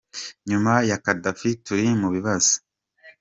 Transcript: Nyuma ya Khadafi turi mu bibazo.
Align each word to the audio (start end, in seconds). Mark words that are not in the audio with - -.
Nyuma 0.49 0.73
ya 0.89 0.97
Khadafi 1.03 1.49
turi 1.65 1.87
mu 2.01 2.07
bibazo. 2.15 2.53